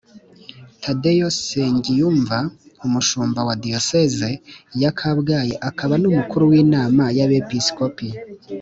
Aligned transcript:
tadeyo 0.83 1.27
nsengiyumva, 1.33 2.37
umushumba 2.85 3.39
wa 3.47 3.55
diyoseze 3.63 4.29
ya 4.81 4.91
kabgayi 4.99 5.53
akaba 5.69 5.93
n'umukuru 5.99 6.43
w'inama 6.51 7.03
y'abepisikopi, 7.17 8.07